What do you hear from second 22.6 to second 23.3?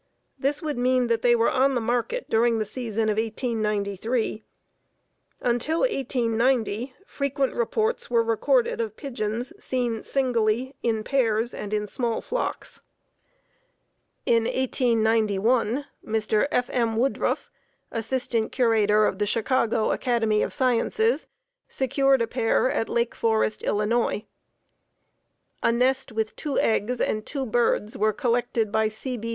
at Lake